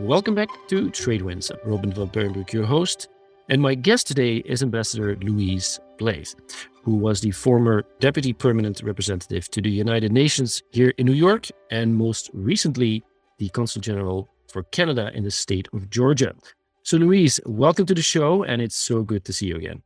[0.00, 1.50] Welcome back to Tradewinds.
[1.50, 3.08] I'm Robin van your host.
[3.48, 6.34] And my guest today is Ambassador Louise Blais,
[6.82, 11.48] who was the former Deputy Permanent Representative to the United Nations here in New York,
[11.70, 13.04] and most recently,
[13.38, 16.34] the Consul General for Canada in the state of Georgia.
[16.82, 19.82] So, Louise, welcome to the show, and it's so good to see you again.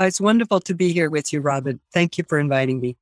[0.00, 1.80] Uh, it's wonderful to be here with you, Robin.
[1.92, 2.96] Thank you for inviting me.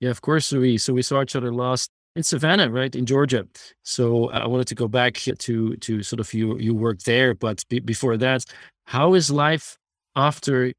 [0.00, 0.82] Yeah, of course, Louise.
[0.82, 3.46] So we saw each other last in Savannah, right in Georgia.
[3.82, 7.64] So I wanted to go back to to sort of you you work there, but
[7.68, 8.44] be, before that,
[8.84, 9.76] how is life
[10.14, 10.72] after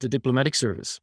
[0.00, 1.00] the diplomatic service?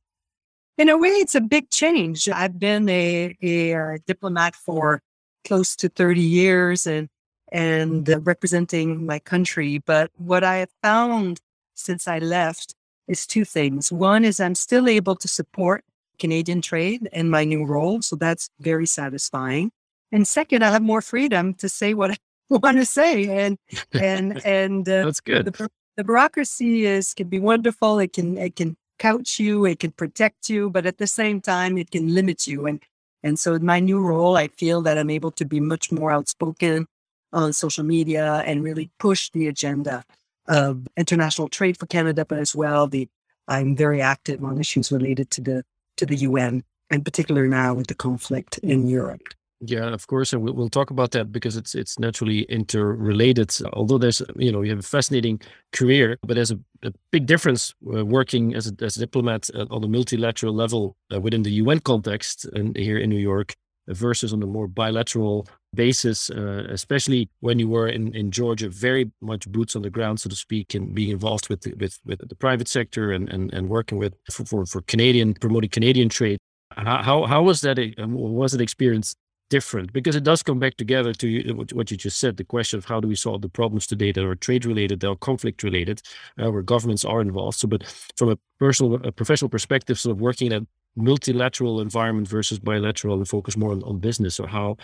[0.78, 2.30] In a way, it's a big change.
[2.30, 5.02] I've been a, a, diplomat for
[5.46, 7.10] close to thirty years and
[7.52, 9.80] and representing my country.
[9.80, 11.40] But what I have found
[11.76, 12.76] since I left
[13.08, 13.92] is two things.
[13.92, 15.84] One is I'm still able to support
[16.20, 18.02] Canadian trade in my new role.
[18.02, 19.72] So that's very satisfying.
[20.12, 22.18] And second, I have more freedom to say what I
[22.50, 23.46] want to say.
[23.46, 23.58] And,
[23.94, 25.46] and, and uh, that's good.
[25.46, 28.00] The, the bureaucracy is, can be wonderful.
[28.00, 29.66] It can, it can couch you.
[29.66, 32.66] It can protect you, but at the same time, it can limit you.
[32.68, 32.82] And,
[33.24, 36.12] and so in my new role, I feel that I'm able to be much more
[36.12, 36.88] outspoken
[37.32, 40.04] on social media and really push the agenda
[40.48, 43.08] of international trade for Canada, but as well the
[43.48, 45.64] I'm very active on issues related to the
[46.00, 49.22] to the UN, and particular now with the conflict in Europe.
[49.62, 53.54] Yeah, of course, and we'll, talk about that because it's it's naturally interrelated.
[53.74, 55.42] Although there's you know you have a fascinating
[55.74, 59.66] career, but there's a, a big difference uh, working as a, as a diplomat uh,
[59.70, 63.56] on a multilateral level uh, within the UN context and here in New York
[63.90, 69.12] versus on a more bilateral basis, uh, especially when you were in, in Georgia, very
[69.22, 72.28] much boots on the ground, so to speak, and being involved with the, with with
[72.28, 76.40] the private sector and and, and working with for, for, for Canadian promoting Canadian trade.
[76.76, 77.80] How how was that?
[77.98, 79.16] Um, was it experience
[79.50, 79.92] different?
[79.92, 83.00] Because it does come back together to what you just said, the question of how
[83.00, 86.02] do we solve the problems today that are trade related, that are conflict related,
[86.38, 87.58] uh, where governments are involved.
[87.58, 87.84] So, but
[88.16, 90.68] from a personal, a professional perspective, sort of working in
[91.00, 94.78] multilateral environment versus bilateral and focus more on, on business or how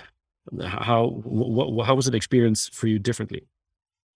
[0.68, 3.48] how what, how was it experience for you differently?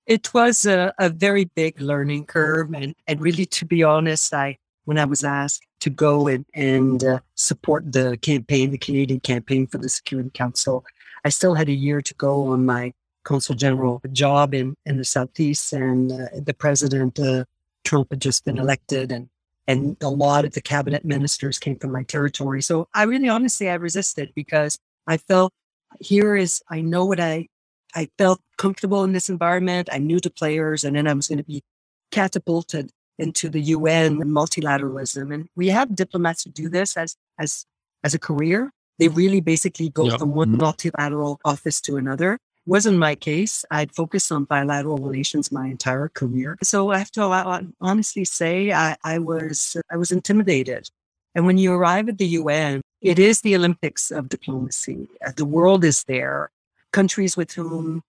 [0.06, 4.58] It was a, a very big learning curve and and really to be honest i
[4.86, 9.68] when i was asked to go and, and uh, support the campaign the canadian campaign
[9.68, 10.84] for the security council
[11.26, 12.92] i still had a year to go on my
[13.24, 17.44] consul general job in in the southeast and uh, the president uh,
[17.84, 19.30] trump had just been elected and
[19.70, 23.70] and a lot of the cabinet ministers came from my territory so i really honestly
[23.70, 25.54] i resisted because i felt
[26.00, 27.48] here is I know what I
[27.96, 29.90] I felt comfortable in this environment.
[29.92, 31.64] I knew the players, and then I was going to be
[32.12, 35.34] catapulted into the UN and multilateralism.
[35.34, 37.66] And we have diplomats who do this as as
[38.04, 38.72] as a career.
[39.00, 40.20] They really basically go yep.
[40.20, 40.62] from one mm-hmm.
[40.62, 42.38] multilateral office to another.
[42.66, 43.66] Wasn't my case.
[43.72, 46.58] I'd focused on bilateral relations my entire career.
[46.62, 50.90] So I have to honestly say I, I was I was intimidated.
[51.36, 55.08] And when you arrive at the UN, it is the Olympics of diplomacy.
[55.26, 56.52] Uh, the world is there.
[56.92, 58.02] Countries with whom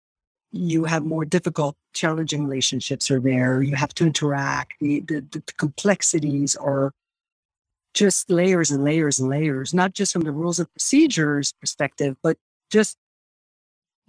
[0.52, 3.62] you have more difficult, challenging relationships are there.
[3.62, 4.74] You have to interact.
[4.80, 6.92] The, the, the complexities are
[7.94, 12.36] just layers and layers and layers, not just from the rules and procedures perspective, but
[12.70, 12.96] just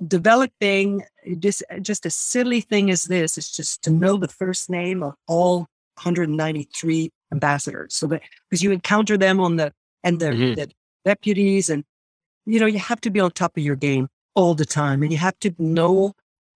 [0.07, 1.03] developing
[1.39, 5.13] just just a silly thing as this is just to know the first name of
[5.27, 9.71] all 193 ambassadors so that because you encounter them on the
[10.03, 10.53] and the, mm-hmm.
[10.55, 10.71] the
[11.05, 11.83] deputies and
[12.45, 15.11] you know you have to be on top of your game all the time and
[15.11, 16.13] you have to know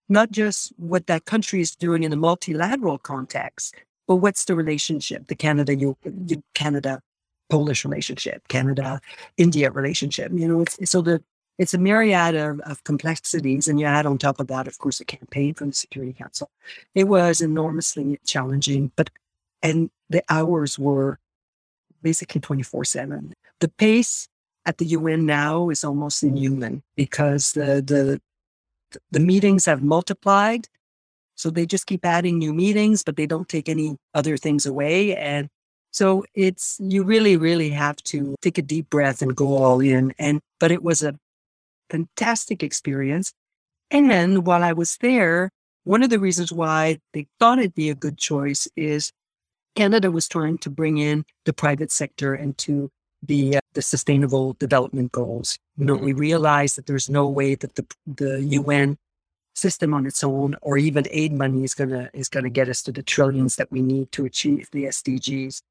[0.09, 3.75] not just what that country is doing in a multilateral context
[4.09, 5.97] but what's the relationship the canada you,
[6.55, 7.01] canada
[7.51, 9.01] polish relationship canada
[9.37, 11.23] india relationship you know it's, so the
[11.59, 15.01] it's a myriad of, of, complexities and you add on top of that of course
[15.01, 16.51] a campaign from the security council
[16.95, 19.11] it was enormously challenging but
[19.63, 21.19] and the hours were
[22.03, 24.29] basically 24 7 the pace
[24.67, 28.21] at the UN now is almost inhuman because the the
[29.11, 30.69] the meetings have multiplied.
[31.37, 35.17] So they just keep adding new meetings, but they don't take any other things away.
[35.17, 35.49] And
[35.91, 40.15] so it's you really, really have to take a deep breath and go all in.
[40.19, 41.19] And but it was a
[41.91, 43.33] fantastic experience.
[43.91, 45.51] And while I was there,
[45.85, 49.13] one of the reasons why they thought it'd be a good choice is
[49.77, 52.91] Canada was trying to bring in the private sector into
[53.23, 55.59] the uh, the sustainable development goals.
[55.77, 56.21] You know, we mm-hmm.
[56.77, 58.97] that there's no way that the the UN
[59.55, 62.93] system on its own or even aid money is gonna is gonna get us to
[62.93, 65.63] the trillions that we need to achieve the SDGs.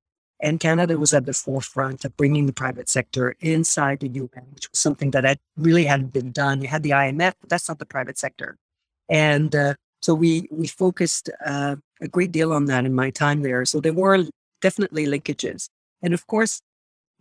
[0.44, 4.70] And Canada was at the forefront of bringing the private sector inside the UN, which
[4.70, 6.62] was something that had really hadn't been done.
[6.62, 8.58] You had the IMF, but that's not the private sector.
[9.10, 13.42] And uh, So we we focused uh, a great deal on that in my time
[13.42, 13.64] there.
[13.64, 14.26] So there were
[14.62, 15.70] definitely linkages,
[16.04, 16.62] and of course,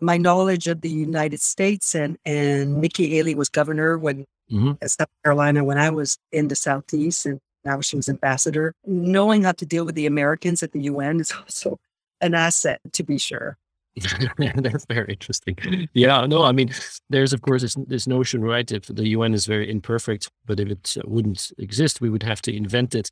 [0.01, 4.73] my knowledge of the United States and and Nikki Haley was governor when mm-hmm.
[4.85, 8.75] South Carolina when I was in the Southeast, and now she was ambassador.
[8.85, 11.79] Knowing how to deal with the Americans at the UN is also
[12.23, 13.59] an asset, to be sure.
[14.57, 15.89] That's very interesting.
[15.93, 16.71] Yeah, no, I mean,
[17.11, 18.71] there's of course this, this, notion, right?
[18.73, 22.41] If the UN is very imperfect, but if it uh, wouldn't exist, we would have
[22.43, 23.11] to invent it.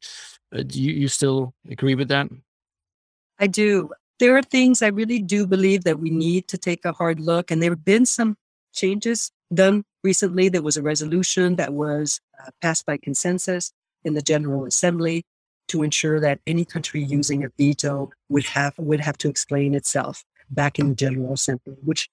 [0.55, 2.29] Uh, do you, you still agree with that?
[3.39, 3.91] I do.
[4.21, 7.51] There are things I really do believe that we need to take a hard look,
[7.51, 8.37] and there have been some
[8.73, 10.49] changes done recently.
[10.49, 13.73] There was a resolution that was uh, passed by consensus
[14.03, 15.25] in the General Assembly
[15.71, 20.25] to ensure that any country using a veto would have would have to explain itself
[20.51, 22.09] back in the General Assembly, which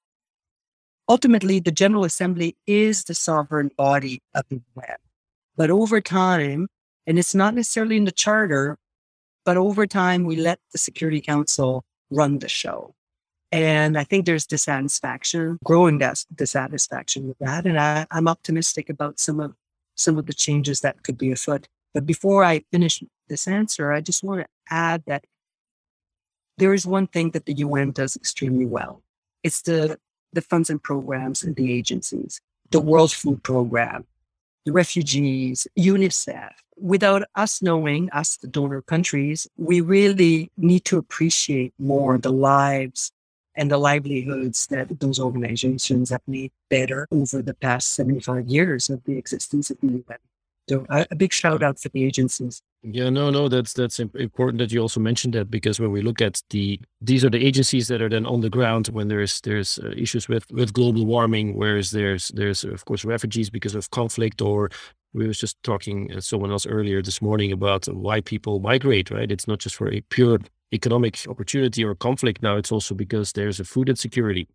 [1.09, 4.97] ultimately the General Assembly is the sovereign body of the UN.
[5.55, 6.67] But over time,
[7.07, 8.77] and it's not necessarily in the charter,
[9.43, 12.93] but over time, we let the Security Council run the show.
[13.51, 17.65] And I think there's dissatisfaction, growing dis- dissatisfaction with that.
[17.65, 19.53] And I, I'm optimistic about some of
[19.95, 21.67] some of the changes that could be afoot.
[21.93, 25.25] But before I finish this answer, I just want to add that
[26.57, 29.01] there is one thing that the UN does extremely well.
[29.43, 29.99] It's the,
[30.33, 32.41] the funds and programs and the agencies,
[32.71, 34.05] the World Food Program,
[34.65, 36.51] the refugees, UNICEF.
[36.79, 43.11] Without us knowing, us, the donor countries, we really need to appreciate more the lives
[43.55, 49.03] and the livelihoods that those organizations have made better over the past 75 years of
[49.05, 50.19] the existence of the UN.
[50.69, 52.61] So a, a big shout out for the agencies.
[52.83, 56.21] Yeah, no, no, that's that's important that you also mentioned that because when we look
[56.21, 59.79] at the these are the agencies that are then on the ground when there's there's
[59.79, 64.41] uh, issues with with global warming, whereas there's there's of course refugees because of conflict
[64.41, 64.69] or
[65.13, 69.31] we was just talking uh, someone else earlier this morning about why people migrate, right?
[69.31, 70.39] It's not just for a pure
[70.71, 74.47] economic opportunity or conflict now; it's also because there's a food insecurity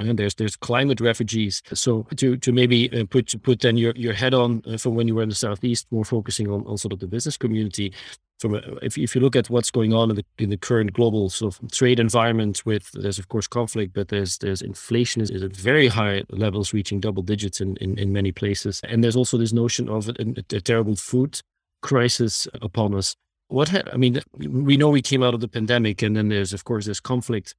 [0.00, 1.62] and there's there's climate refugees.
[1.72, 5.08] So to to maybe uh, put put then your your head on uh, from when
[5.08, 7.92] you were in the southeast, more focusing on, on sort of the business community.
[8.38, 10.94] From a, if if you look at what's going on in the in the current
[10.94, 15.30] global sort of trade environment, with there's of course conflict, but there's there's inflation is,
[15.30, 19.36] at very high levels, reaching double digits in, in, in many places, and there's also
[19.36, 21.40] this notion of a, a, terrible food
[21.82, 23.14] crisis upon us.
[23.48, 26.54] What ha- I mean, we know we came out of the pandemic, and then there's
[26.54, 27.54] of course this conflict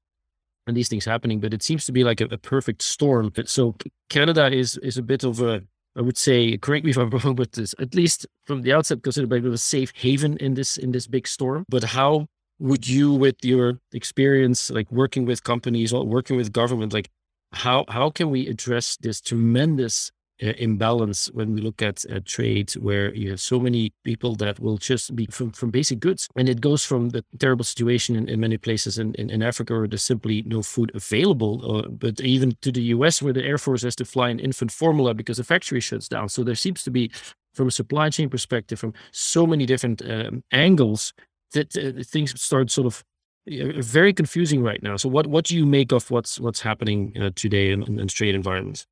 [0.67, 3.31] and these things happening, but it seems to be like a, a, perfect storm.
[3.45, 3.75] So
[4.09, 5.63] Canada is is a bit of a,
[5.95, 9.03] I would say, correct me if I'm wrong, but this at least from the outset
[9.03, 11.65] considered a bit of a safe haven in this in this big storm.
[11.69, 12.27] But how
[12.59, 17.09] would you, with your experience, like working with companies or working with government, like
[17.53, 20.11] how how can we address this tremendous
[20.41, 24.77] imbalance when we look at uh, trade, where you have so many people that will
[24.77, 26.27] just be from, from basic goods.
[26.35, 29.73] And it goes from the terrible situation in, in many places in, in, in, Africa
[29.73, 33.57] where there's simply no food available, uh, but even to the US where the Air
[33.57, 36.29] Force has to fly an infant formula because the factory shuts down.
[36.29, 37.11] So there seems to be,
[37.53, 41.13] from a supply chain perspective, from so many different um, angles,
[41.53, 43.03] that uh, things start sort of
[43.47, 44.95] very confusing right now.
[44.97, 48.35] So what what do you make of what's what's happening uh, today in, in trade
[48.35, 48.85] environments?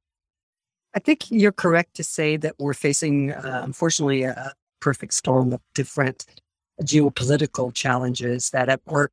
[0.96, 5.62] I think you're correct to say that we're facing, uh, unfortunately, a perfect storm of
[5.75, 6.25] different
[6.81, 9.12] geopolitical challenges that are,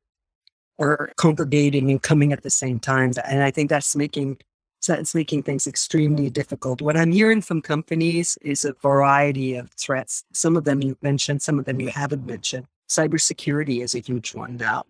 [0.79, 3.11] are congregating and coming at the same time.
[3.25, 4.37] And I think that's making
[4.85, 6.81] that's making things extremely difficult.
[6.81, 10.23] What I'm hearing from companies is a variety of threats.
[10.33, 12.67] Some of them you've mentioned, some of them you haven't mentioned.
[12.87, 14.83] Cybersecurity is a huge one now.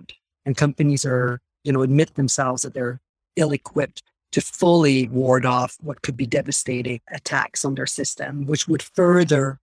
[0.46, 3.00] And companies are, you know, admit themselves that they're
[3.38, 4.04] ill equipped
[4.38, 9.60] to fully ward off what could be devastating attacks on their system, which would further,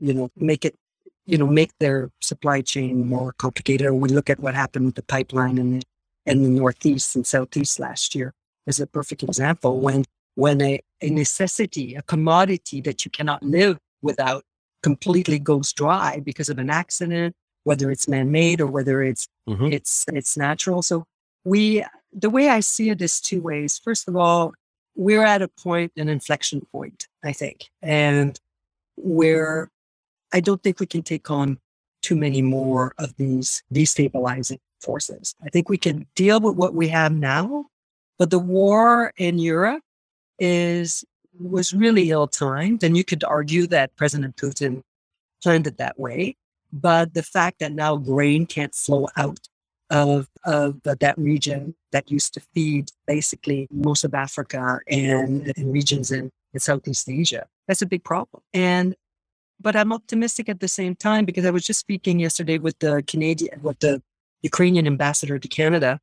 [0.00, 0.74] you know, make it,
[1.26, 3.92] you know, make their supply chain more complicated.
[3.92, 5.82] we look at what happened with the pipeline in the,
[6.26, 8.34] in the Northeast and Southeast last year
[8.66, 13.78] as a perfect example when when a, a necessity, a commodity that you cannot live
[14.02, 14.42] without
[14.82, 19.66] completely goes dry because of an accident, whether it's man-made or whether it's mm-hmm.
[19.66, 20.82] it's it's natural.
[20.82, 21.04] So
[21.44, 23.80] we the way I see it is two ways.
[23.82, 24.54] First of all,
[24.96, 28.38] we're at a point, an inflection point, I think, and
[28.96, 29.70] where
[30.32, 31.58] I don't think we can take on
[32.02, 35.34] too many more of these destabilizing forces.
[35.44, 37.66] I think we can deal with what we have now,
[38.18, 39.82] but the war in Europe
[40.38, 41.04] is
[41.38, 44.82] was really ill timed, and you could argue that President Putin
[45.42, 46.36] planned it that way.
[46.72, 49.48] But the fact that now grain can't flow out
[49.90, 56.12] of, of that region that used to feed basically most of Africa and, and regions
[56.12, 57.46] in, in Southeast Asia.
[57.66, 58.42] That's a big problem.
[58.54, 58.94] And
[59.62, 63.02] but I'm optimistic at the same time because I was just speaking yesterday with the
[63.06, 64.02] Canadian, with the
[64.42, 66.00] Ukrainian ambassador to Canada,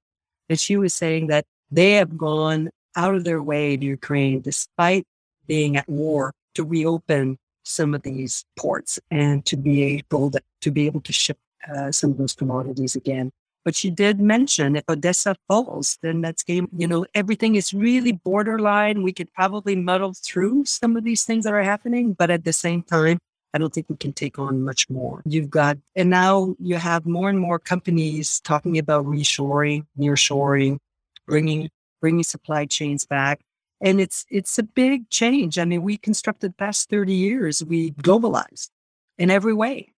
[0.48, 5.06] and she was saying that they have gone out of their way to Ukraine, despite
[5.48, 10.72] being at war, to reopen some of these ports and to be able to, to
[10.72, 11.38] be able to ship
[11.74, 13.32] uh, some of those commodities again.
[13.66, 16.70] But she did mention if Odessa falls, then that's game.
[16.78, 19.04] You know, everything is really borderline.
[19.04, 22.54] We could probably muddle through some of these things that are happening, but at the
[22.54, 23.20] same time,
[23.54, 25.22] I don't think we can take on much more.
[25.26, 30.78] You've got, and now you have more and more companies talking about reshoring, nearshoring,
[31.26, 33.42] bringing bringing supply chains back,
[33.82, 35.58] and it's it's a big change.
[35.58, 38.70] I mean, we constructed the past thirty years, we globalized
[39.18, 39.94] in every way,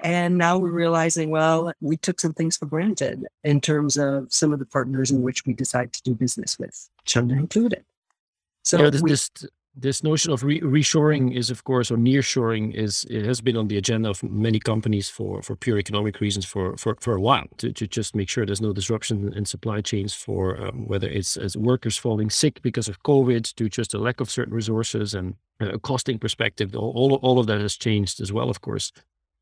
[0.00, 4.52] and now we're realizing, well, we took some things for granted in terms of some
[4.52, 7.84] of the partners in which we decide to do business with, China included.
[8.64, 9.30] So yeah, this, we, this
[9.76, 13.68] this notion of re- reshoring is, of course, or nearshoring is it has been on
[13.68, 17.46] the agenda of many companies for for pure economic reasons for for, for a while
[17.58, 21.36] to, to just make sure there's no disruption in supply chains for um, whether it's
[21.36, 25.34] as workers falling sick because of COVID to just a lack of certain resources and
[25.60, 26.74] a costing perspective.
[26.76, 28.92] All, all all of that has changed as well, of course.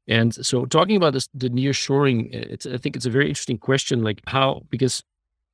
[0.09, 4.02] And so, talking about this, the nearshoring, I think it's a very interesting question.
[4.02, 5.02] Like how because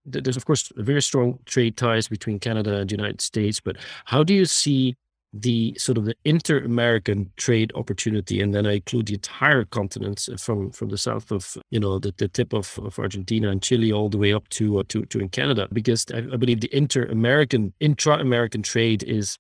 [0.05, 3.77] there's of course very strong trade ties between Canada and the United States, but
[4.07, 4.97] how do you see
[5.33, 10.37] the sort of the inter-American trade opportunity, and then I include the entire continent uh,
[10.39, 13.93] from from the south of you know the, the tip of, of Argentina and Chile
[13.93, 16.75] all the way up to uh, to to in Canada, because I, I believe the
[16.75, 19.37] inter-American intra-American trade is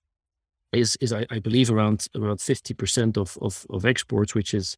[0.73, 4.77] is is I, I believe around around fifty percent of, of of exports, which is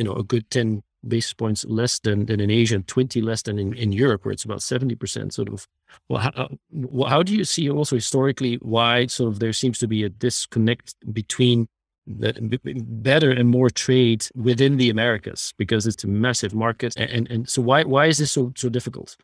[0.00, 3.42] you know a good ten basis points less than, than in Asia and 20 less
[3.42, 5.66] than in, in Europe, where it's about 70% sort of.
[6.08, 9.88] Well, how, uh, how do you see also historically why sort of there seems to
[9.88, 11.68] be a disconnect between
[12.06, 16.94] better and more trade within the Americas because it's a massive market.
[16.96, 19.16] And, and, and so why, why is this so, so difficult?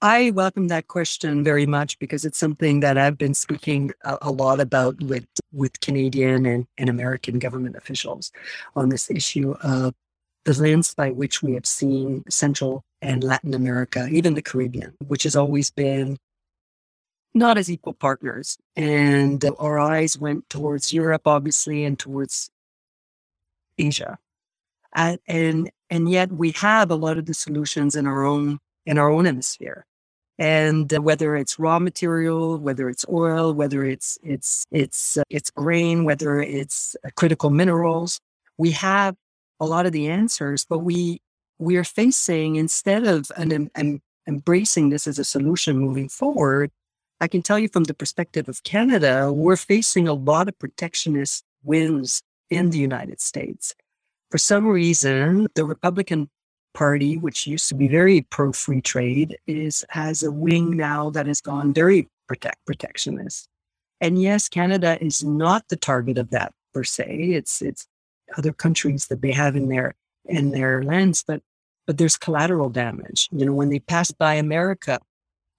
[0.00, 4.30] I welcome that question very much because it's something that I've been speaking a, a,
[4.30, 8.30] lot about with with Canadian and, and American government officials
[8.76, 9.94] on this issue of
[10.48, 15.24] the lens by which we have seen Central and Latin America, even the Caribbean, which
[15.24, 16.16] has always been
[17.34, 18.56] not as equal partners.
[18.74, 22.48] And our eyes went towards Europe, obviously, and towards
[23.76, 24.18] Asia.
[24.94, 28.96] And, and, and yet we have a lot of the solutions in our own, in
[28.96, 29.84] our own hemisphere.
[30.38, 36.04] And whether it's raw material, whether it's oil, whether it's, it's, it's, uh, it's grain,
[36.04, 38.18] whether it's uh, critical minerals,
[38.56, 39.14] we have
[39.60, 41.20] a lot of the answers, but we
[41.58, 46.70] we are facing instead of an, an embracing this as a solution moving forward.
[47.20, 51.42] I can tell you from the perspective of Canada, we're facing a lot of protectionist
[51.64, 53.74] winds in the United States.
[54.30, 56.30] For some reason, the Republican
[56.74, 61.26] Party, which used to be very pro free trade, is has a wing now that
[61.26, 63.48] has gone very protect protectionist.
[64.00, 67.30] And yes, Canada is not the target of that per se.
[67.32, 67.88] It's it's
[68.36, 69.94] other countries that they have in their
[70.24, 71.42] in their lands, but
[71.86, 73.28] but there's collateral damage.
[73.32, 75.00] You know, when they passed Buy America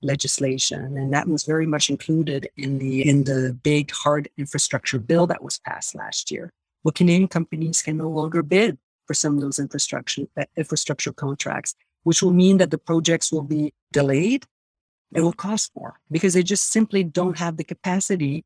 [0.02, 5.28] legislation, and that was very much included in the in the big hard infrastructure bill
[5.28, 6.52] that was passed last year.
[6.84, 10.24] Well, Canadian companies can no longer bid for some of those infrastructure
[10.56, 14.46] infrastructure contracts, which will mean that the projects will be delayed.
[15.14, 18.46] It will cost more because they just simply don't have the capacity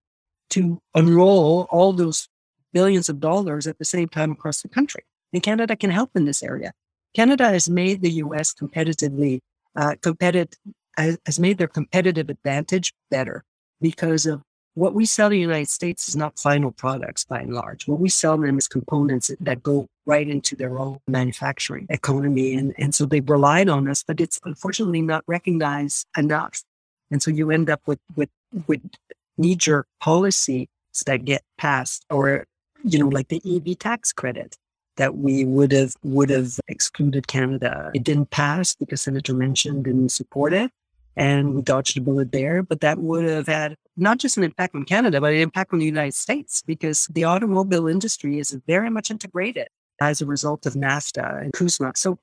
[0.52, 2.30] to unroll all those
[2.74, 5.04] billions of dollars at the same time across the country.
[5.32, 6.74] And Canada can help in this area.
[7.16, 9.40] Canada has made the US competitively,
[9.76, 10.58] uh, competitive,
[10.98, 13.44] has made their competitive advantage better
[13.82, 14.42] because of
[14.76, 17.88] what we sell in the United States is not final products by and large.
[17.88, 22.56] What we sell them is components that go right into their own manufacturing economy.
[22.56, 26.64] And, and so they've relied on us, but it's unfortunately not recognized enough.
[27.12, 28.30] And so you end up with, with,
[28.68, 28.82] with
[29.38, 30.68] knee jerk policies
[31.06, 32.46] that get passed or
[32.84, 34.58] you know, like the EV tax credit
[34.98, 37.92] that we would have would have excluded Canada.
[37.94, 40.72] It didn't pass because Senator Manchin didn't support it,
[41.16, 42.62] and we dodged a bullet there.
[42.62, 45.80] But that would have had not just an impact on Canada, but an impact on
[45.80, 49.68] the United States because the automobile industry is very much integrated
[50.02, 51.98] as a result of NAFTA and CUSMA.
[51.98, 52.20] So.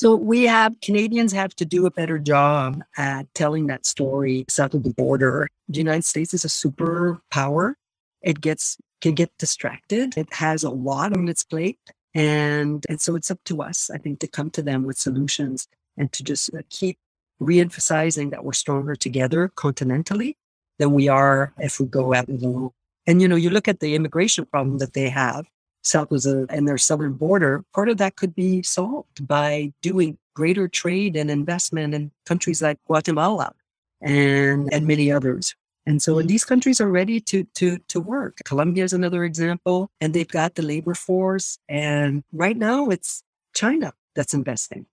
[0.00, 4.74] So we have Canadians have to do a better job at telling that story south
[4.74, 5.48] of the border.
[5.68, 7.74] The United States is a superpower.
[8.22, 10.16] It gets can get distracted.
[10.16, 11.78] It has a lot on its plate.
[12.14, 15.68] And, and so it's up to us, I think, to come to them with solutions
[15.96, 16.98] and to just uh, keep
[17.38, 20.34] re-emphasizing that we're stronger together continentally
[20.78, 22.70] than we are if we go out alone.
[23.06, 25.46] And, you know, you look at the immigration problem that they have.
[25.82, 30.18] south was a, and their southern border, part of that could be solved by doing
[30.34, 33.52] greater trade and investment in countries like Guatemala
[34.00, 35.54] and, and many others.
[35.88, 38.34] And so these countries are ready to to to work.
[38.44, 41.58] Colombia is another example, and they've got the labor force.
[41.66, 43.22] And right now, it's
[43.54, 44.84] China that's investing.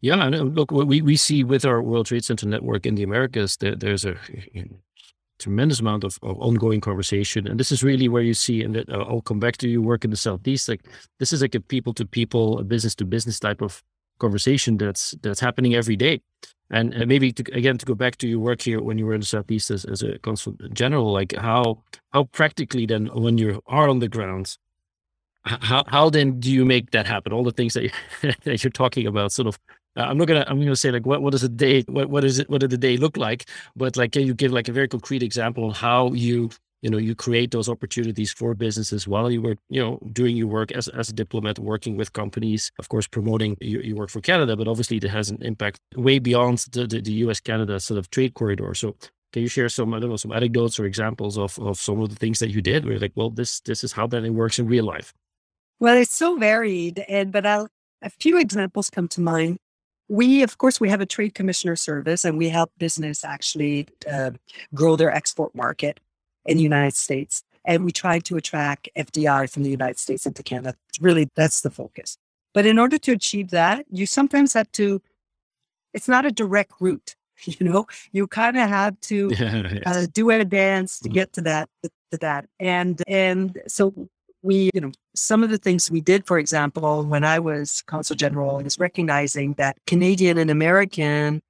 [0.00, 0.16] Yeah,
[0.58, 4.04] look, we, we see with our World Trade Center network in the Americas, there, there's
[4.04, 4.16] a
[5.38, 7.46] tremendous amount of, of ongoing conversation.
[7.46, 10.04] And this is really where you see, and uh, I'll come back to you work
[10.04, 10.68] in the Southeast.
[10.70, 10.84] Like
[11.18, 13.82] this is like a people to people, a business to business type of
[14.18, 16.20] conversation that's that's happening every day.
[16.70, 19.20] And maybe to, again to go back to your work here when you were in
[19.20, 23.88] the southeast as, as a consul general, like how how practically then when you are
[23.88, 24.56] on the ground,
[25.44, 27.32] how how then do you make that happen?
[27.32, 27.90] All the things that you,
[28.44, 29.58] that you're talking about, sort of.
[29.96, 32.24] Uh, I'm not gonna I'm gonna say like what what does a day what what
[32.24, 33.48] is it what did the day look like?
[33.76, 36.50] But like can you give like a very concrete example on how you
[36.84, 40.46] you know you create those opportunities for businesses while you were you know doing your
[40.46, 44.20] work as, as a diplomat working with companies of course promoting your, your work for
[44.20, 47.98] canada but obviously it has an impact way beyond the, the, the us canada sort
[47.98, 48.74] of trade corridor.
[48.74, 48.94] So
[49.32, 52.10] can you share some i don't know some anecdotes or examples of, of some of
[52.10, 54.58] the things that you did where like well this this is how that it works
[54.58, 55.12] in real life
[55.80, 57.68] well it's so varied and but I'll,
[58.04, 59.56] a few examples come to mind.
[60.08, 64.32] We of course we have a trade commissioner service and we help business actually uh,
[64.74, 65.98] grow their export market
[66.46, 67.42] in the United States.
[67.64, 70.76] And we tried to attract FDI from the United States into Canada.
[71.00, 72.18] Really, that's the focus.
[72.52, 75.02] But in order to achieve that, you sometimes have to,
[75.92, 77.16] it's not a direct route.
[77.46, 79.82] You know, you kind of have to yes.
[79.84, 81.14] uh, do a dance to mm-hmm.
[81.14, 82.46] get to that, to that.
[82.60, 84.08] And, and so
[84.40, 88.14] we, you know, some of the things we did, for example, when I was consul
[88.14, 91.42] general, is recognizing that Canadian and American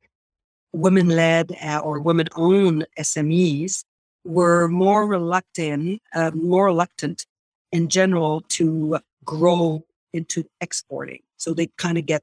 [0.72, 3.84] women led uh, or women owned SMEs
[4.24, 7.26] were more reluctant, uh, more reluctant
[7.72, 11.20] in general to grow into exporting.
[11.36, 12.22] So they kind of get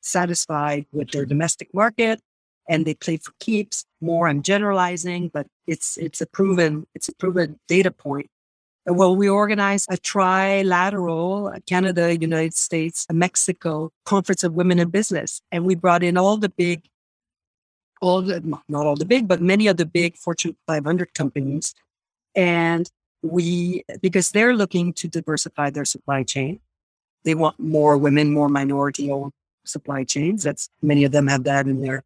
[0.00, 2.20] satisfied with their domestic market
[2.68, 3.84] and they play for keeps.
[4.00, 8.28] More I'm generalizing, but it's it's a proven it's a proven data point.
[8.86, 15.64] Well, we organized a trilateral Canada, United States, Mexico conference of women in business, and
[15.64, 16.82] we brought in all the big
[18.04, 21.74] all the, not all the big, but many of the big Fortune 500 companies.
[22.34, 22.90] And
[23.22, 26.60] we, because they're looking to diversify their supply chain,
[27.24, 29.32] they want more women, more minority owned
[29.64, 30.42] supply chains.
[30.42, 32.04] That's many of them have that in their,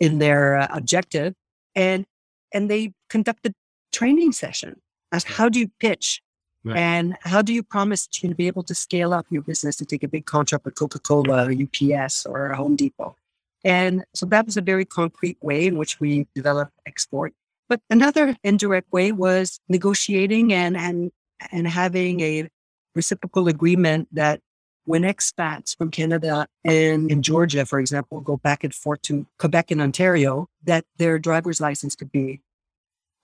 [0.00, 1.34] in their uh, objective.
[1.74, 2.06] And,
[2.52, 3.52] and they conducted
[3.92, 4.80] training session
[5.12, 6.22] as how do you pitch
[6.64, 6.76] Right.
[6.76, 10.02] And how do you promise to be able to scale up your business to take
[10.02, 13.16] a big contract with Coca Cola or UPS or Home Depot?
[13.64, 17.34] And so that was a very concrete way in which we developed export.
[17.68, 21.10] But another indirect way was negotiating and, and,
[21.52, 22.48] and having a
[22.94, 24.40] reciprocal agreement that
[24.84, 29.70] when expats from Canada and in Georgia, for example, go back and forth to Quebec
[29.70, 32.40] and Ontario, that their driver's license could be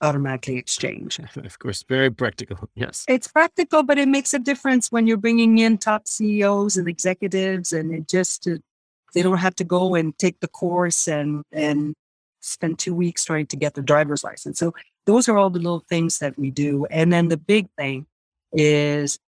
[0.03, 1.21] automatically exchanged.
[1.37, 2.69] Of course, very practical.
[2.75, 3.05] Yes.
[3.09, 7.73] It's practical, but it makes a difference when you're bringing in top CEOs and executives
[7.73, 8.47] and it just
[9.15, 11.95] they don't have to go and take the course and and
[12.41, 14.59] spend two weeks trying to get their driver's license.
[14.59, 14.75] So
[15.07, 16.87] those are all the little things that we do.
[16.91, 18.07] And then the big thing
[18.53, 19.19] is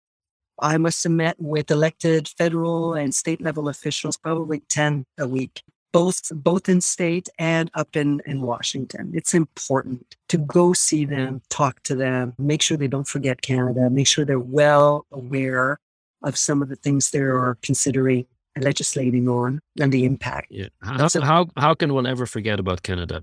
[0.60, 6.30] I must met with elected federal and state level officials, probably 10 a week, both
[6.34, 9.12] both in state and up in, in Washington.
[9.14, 13.90] It's important to go see them, talk to them, make sure they don't forget Canada,
[13.90, 15.78] make sure they're well aware
[16.22, 18.26] of some of the things they're considering
[18.62, 20.48] legislating on and the impact.
[20.50, 20.68] Yeah.
[20.82, 23.22] How, so, how, how can one ever forget about Canada?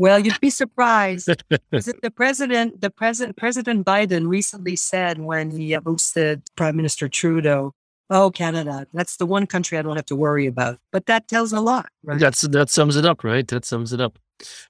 [0.00, 1.26] Well, you'd be surprised.
[1.50, 7.74] the president, the president, President Biden recently said when he hosted Prime Minister Trudeau,
[8.08, 11.52] "Oh, Canada, that's the one country I don't have to worry about." But that tells
[11.52, 12.18] a lot, right?
[12.18, 13.46] That's that sums it up, right?
[13.46, 14.18] That sums it up.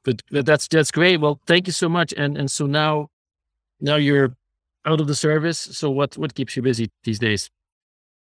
[0.02, 1.20] But, but that's that's great.
[1.20, 2.12] Well, thank you so much.
[2.16, 3.10] And and so now,
[3.80, 4.34] now you're
[4.84, 5.60] out of the service.
[5.60, 7.50] So what what keeps you busy these days?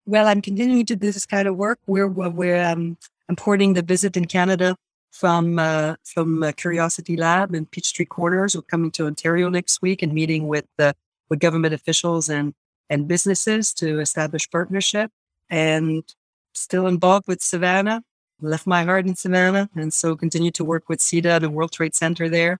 [0.05, 1.79] Well, I'm continuing to do this kind of work.
[1.87, 4.77] We're we're um, importing the visit in Canada
[5.13, 8.57] from uh, from uh, Curiosity Lab and Peachtree Corners.
[8.57, 10.93] We're coming to Ontario next week and meeting with uh,
[11.29, 12.55] with government officials and
[12.91, 15.11] and businesses to establish partnership.
[15.49, 16.03] And
[16.55, 18.03] still involved with Savannah.
[18.41, 21.95] Left my heart in Savannah, and so continue to work with SEDA, the World Trade
[21.95, 22.59] Center there.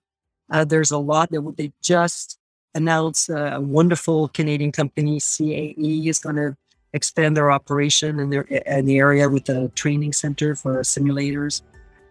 [0.49, 2.39] Uh, there's a lot that they just
[2.73, 3.29] announced.
[3.29, 6.55] Uh, a wonderful Canadian company, CAE, is going to
[6.93, 11.61] expand their operation in their in the area with a training center for simulators.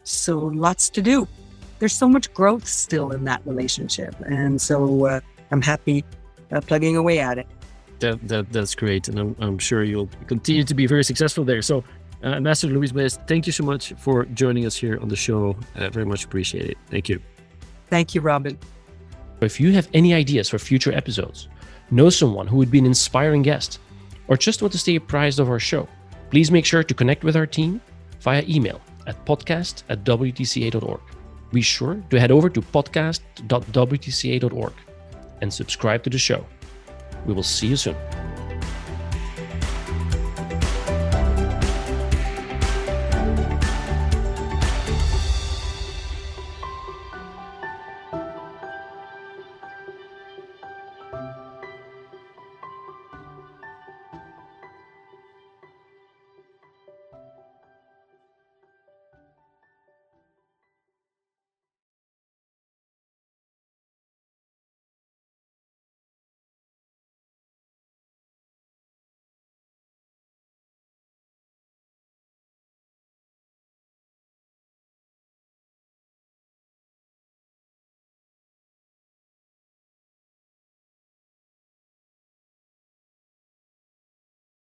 [0.04, 1.26] So lots to do.
[1.78, 6.04] There's so much growth still in that relationship, and so uh, I'm happy
[6.50, 7.46] uh, plugging away at it.
[8.02, 11.62] that, that that's great, and I'm, I'm sure you'll continue to be very successful there.
[11.62, 11.82] So,
[12.22, 15.56] uh, Master Louise Blais, thank you so much for joining us here on the show.
[15.76, 16.78] Uh, very much appreciate it.
[16.90, 17.20] Thank you.
[17.88, 18.58] Thank you, Robin.
[19.40, 21.48] If you have any ideas for future episodes,
[21.90, 23.80] know someone who would be an inspiring guest,
[24.28, 25.88] or just want to stay apprised of our show,
[26.30, 27.80] please make sure to connect with our team
[28.20, 31.00] via email at podcast at WTCA.org.
[31.52, 34.72] Be sure to head over to podcast.wtca.org
[35.40, 36.46] and subscribe to the show.
[37.26, 37.96] We will see you soon.